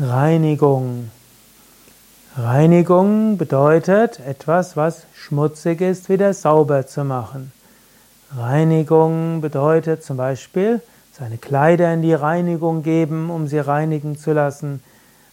[0.00, 1.10] Reinigung.
[2.34, 7.52] Reinigung bedeutet etwas, was schmutzig ist, wieder sauber zu machen.
[8.34, 10.80] Reinigung bedeutet zum Beispiel
[11.12, 14.82] seine Kleider in die Reinigung geben, um sie reinigen zu lassen.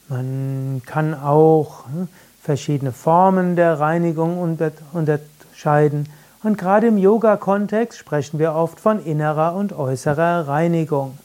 [0.10, 2.10] Man kann auch hm,
[2.44, 4.57] verschiedene Formen der Reinigung
[4.91, 6.10] unterscheiden.
[6.44, 11.18] Und gerade im Yoga-Kontext sprechen wir oft von innerer und äußerer Reinigung.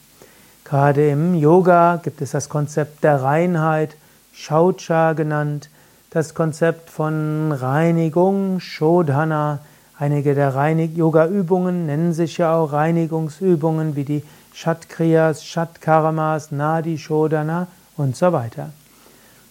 [0.65, 3.95] Gerade im Yoga gibt es das Konzept der Reinheit,
[4.33, 5.69] Shaucha genannt,
[6.09, 9.59] das Konzept von Reinigung, Shodhana.
[9.99, 14.23] Einige der Yoga-Übungen nennen sich ja auch Reinigungsübungen wie die
[14.55, 18.71] Shatkriyas, Shatkarmas, Nadi Shodhana und so weiter.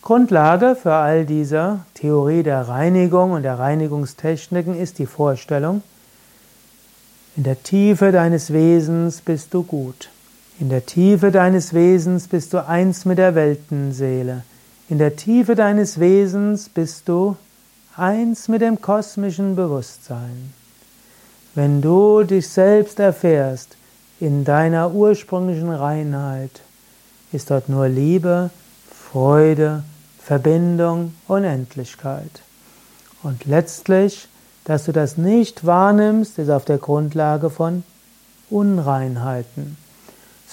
[0.02, 5.84] Grundlage für all diese Theorie der Reinigung und der Reinigungstechniken ist die Vorstellung,
[7.36, 10.10] in der Tiefe deines Wesens bist du gut.
[10.60, 14.44] In der Tiefe deines Wesens bist du eins mit der Weltenseele.
[14.88, 17.36] In der Tiefe deines Wesens bist du
[17.96, 20.52] eins mit dem kosmischen Bewusstsein.
[21.56, 23.76] Wenn du dich selbst erfährst
[24.20, 26.60] in deiner ursprünglichen Reinheit,
[27.32, 28.50] ist dort nur Liebe,
[28.88, 29.82] Freude,
[30.22, 32.42] Verbindung, Unendlichkeit.
[33.24, 34.28] Und letztlich,
[34.64, 37.82] dass du das nicht wahrnimmst, ist auf der Grundlage von
[38.50, 39.83] Unreinheiten.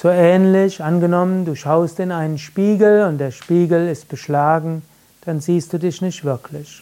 [0.01, 4.81] So ähnlich, angenommen, du schaust in einen Spiegel und der Spiegel ist beschlagen,
[5.25, 6.81] dann siehst du dich nicht wirklich.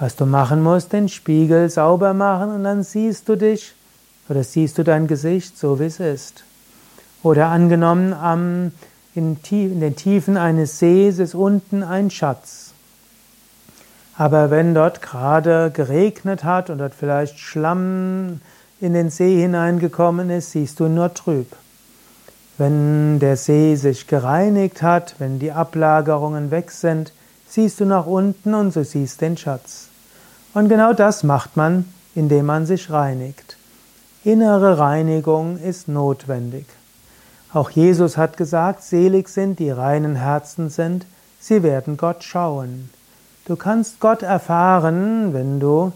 [0.00, 3.72] Was du machen musst, den Spiegel sauber machen und dann siehst du dich
[4.28, 6.42] oder siehst du dein Gesicht so, wie es ist.
[7.22, 8.72] Oder angenommen, am,
[9.14, 12.72] in, in den Tiefen eines Sees ist unten ein Schatz.
[14.16, 18.40] Aber wenn dort gerade geregnet hat und dort vielleicht Schlamm
[18.80, 21.46] in den See hineingekommen ist, siehst du nur trüb.
[22.58, 27.12] Wenn der See sich gereinigt hat, wenn die Ablagerungen weg sind,
[27.48, 29.88] siehst du nach unten und du siehst den Schatz.
[30.54, 31.84] Und genau das macht man,
[32.16, 33.56] indem man sich reinigt.
[34.24, 36.66] Innere Reinigung ist notwendig.
[37.52, 41.06] Auch Jesus hat gesagt, selig sind, die reinen Herzen sind,
[41.38, 42.90] sie werden Gott schauen.
[43.46, 45.92] Du kannst Gott erfahren, wenn du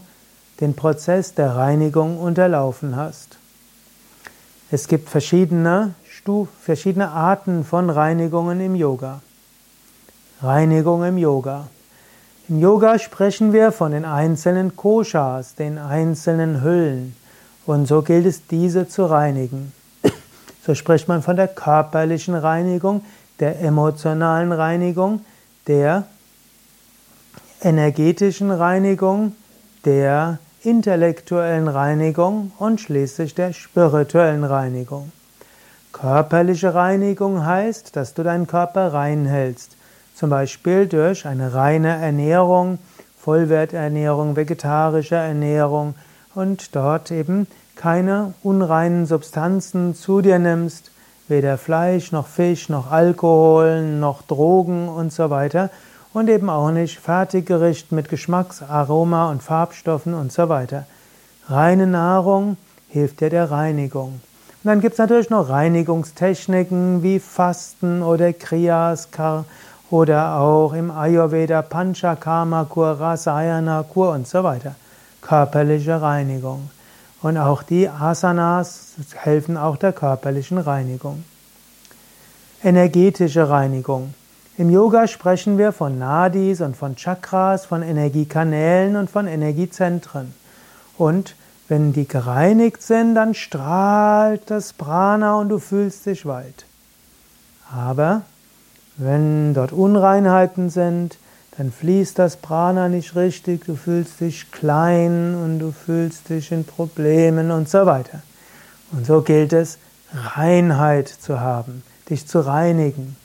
[0.61, 3.37] den Prozess der Reinigung unterlaufen hast.
[4.71, 5.93] Es gibt verschiedene
[6.61, 9.21] verschiedene Arten von Reinigungen im Yoga.
[10.41, 11.67] Reinigung im Yoga.
[12.49, 17.15] Im Yoga sprechen wir von den einzelnen Koshas, den einzelnen Hüllen.
[17.65, 19.71] Und so gilt es, diese zu reinigen.
[20.65, 23.03] So spricht man von der körperlichen Reinigung,
[23.39, 25.25] der emotionalen Reinigung,
[25.67, 26.05] der
[27.61, 29.35] energetischen Reinigung,
[29.85, 35.11] der intellektuellen Reinigung und schließlich der spirituellen Reinigung.
[35.93, 39.77] Körperliche Reinigung heißt, dass du deinen Körper rein hältst.
[40.15, 42.79] Zum Beispiel durch eine reine Ernährung,
[43.17, 45.93] Vollwerternährung, vegetarische Ernährung
[46.35, 50.91] und dort eben keine unreinen Substanzen zu dir nimmst,
[51.27, 55.69] weder Fleisch noch Fisch noch Alkohol noch Drogen und so weiter
[56.11, 60.85] und eben auch nicht Fertiggericht mit Geschmacks-, Aroma und Farbstoffen und so weiter.
[61.47, 62.57] Reine Nahrung
[62.89, 64.21] hilft dir der Reinigung.
[64.63, 69.09] Und dann gibt es natürlich noch Reinigungstechniken wie Fasten oder Kriyas
[69.89, 74.75] oder auch im Ayurveda Panchakarma Kur, Rasayana Kur und so weiter.
[75.21, 76.69] Körperliche Reinigung.
[77.21, 81.25] Und auch die Asanas helfen auch der körperlichen Reinigung.
[82.63, 84.13] Energetische Reinigung.
[84.57, 90.33] Im Yoga sprechen wir von Nadis und von Chakras, von Energiekanälen und von Energiezentren.
[90.97, 91.35] Und
[91.67, 96.65] wenn die gereinigt sind, dann strahlt das Prana und du fühlst dich weit.
[97.71, 98.23] Aber
[98.97, 101.17] wenn dort Unreinheiten sind,
[101.57, 106.65] dann fließt das Prana nicht richtig, du fühlst dich klein und du fühlst dich in
[106.65, 108.21] Problemen und so weiter.
[108.91, 109.77] Und so gilt es,
[110.13, 113.15] Reinheit zu haben, dich zu reinigen.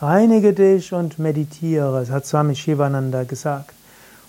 [0.00, 3.74] Reinige dich und meditiere, das hat Swami Shivananda gesagt.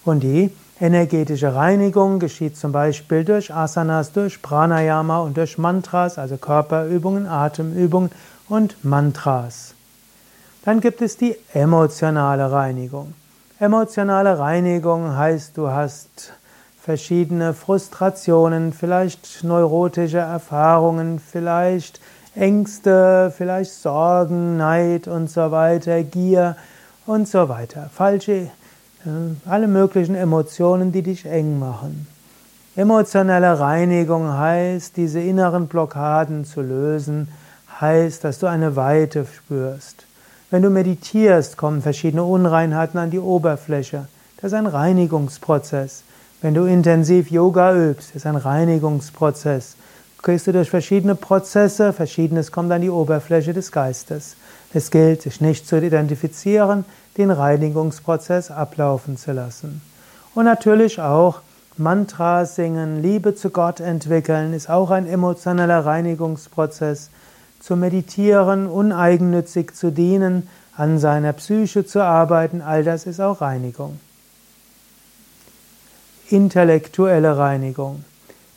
[0.05, 0.51] Und die
[0.83, 8.11] Energetische Reinigung geschieht zum Beispiel durch Asanas, durch Pranayama und durch Mantras, also Körperübungen, Atemübungen
[8.49, 9.75] und Mantras.
[10.65, 13.13] Dann gibt es die emotionale Reinigung.
[13.61, 16.33] Emotionale Reinigung heißt, du hast
[16.81, 22.01] verschiedene Frustrationen, vielleicht neurotische Erfahrungen, vielleicht
[22.35, 26.57] Ängste, vielleicht Sorgen, Neid und so weiter, Gier
[27.05, 27.89] und so weiter.
[27.95, 28.51] Falsche
[29.45, 32.07] alle möglichen Emotionen, die dich eng machen.
[32.75, 37.27] Emotionelle Reinigung heißt, diese inneren Blockaden zu lösen,
[37.79, 40.05] heißt, dass du eine Weite spürst.
[40.49, 44.07] Wenn du meditierst, kommen verschiedene Unreinheiten an die Oberfläche.
[44.37, 46.03] Das ist ein Reinigungsprozess.
[46.41, 49.75] Wenn du intensiv Yoga übst, ist ein Reinigungsprozess.
[50.23, 54.35] Gehst du durch verschiedene Prozesse, verschiedenes kommt an die Oberfläche des Geistes.
[54.73, 56.85] Es gilt, sich nicht zu identifizieren,
[57.17, 59.81] den Reinigungsprozess ablaufen zu lassen.
[60.35, 61.41] Und natürlich auch
[61.77, 67.09] Mantra singen, Liebe zu Gott entwickeln, ist auch ein emotionaler Reinigungsprozess.
[67.59, 73.99] Zu meditieren, uneigennützig zu dienen, an seiner Psyche zu arbeiten, all das ist auch Reinigung
[76.33, 78.03] intellektuelle Reinigung.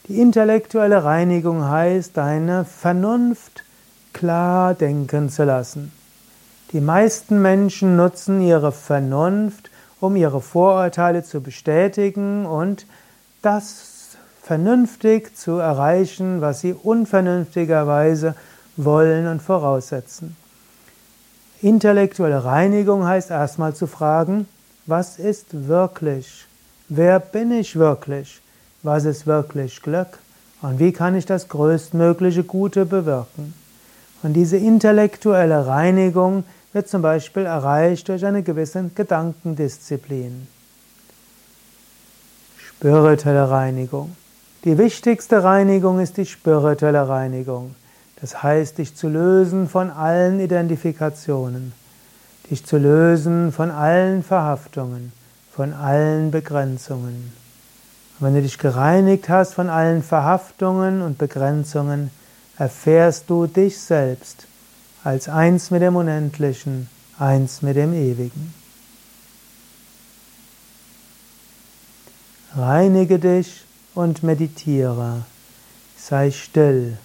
[0.09, 3.65] Die intellektuelle Reinigung heißt, deine Vernunft
[4.13, 5.93] klar denken zu lassen.
[6.73, 9.71] Die meisten Menschen nutzen ihre Vernunft,
[10.01, 12.87] um ihre Vorurteile zu bestätigen und
[13.41, 18.35] das vernünftig zu erreichen, was sie unvernünftigerweise
[18.77, 20.37] wollen und voraussetzen.
[21.63, 24.47] Intellektuelle Reinigung heißt erstmal zu fragen,
[24.87, 26.47] was ist wirklich?
[26.89, 28.41] Wer bin ich wirklich?
[28.83, 30.19] Was ist wirklich Glück?
[30.63, 33.55] Und wie kann ich das größtmögliche Gute bewirken?
[34.23, 36.45] Und diese intellektuelle Reinigung
[36.77, 40.47] wird zum Beispiel erreicht durch eine gewisse Gedankendisziplin.
[42.59, 44.15] Spirituelle Reinigung.
[44.63, 47.75] Die wichtigste Reinigung ist die spirituelle Reinigung.
[48.21, 51.73] Das heißt, dich zu lösen von allen Identifikationen,
[52.51, 55.13] dich zu lösen von allen Verhaftungen
[55.57, 57.33] von allen Begrenzungen.
[58.21, 62.11] Und wenn du dich gereinigt hast von allen Verhaftungen und Begrenzungen,
[62.59, 64.47] erfährst du dich selbst
[65.07, 68.53] als eins mit dem Unendlichen, eins mit dem Ewigen.
[72.57, 73.63] Reinige dich
[73.95, 75.23] und meditiere,
[75.97, 76.99] sei still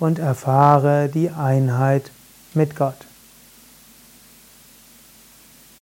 [0.00, 2.10] und erfahre die Einheit
[2.54, 3.06] mit Gott.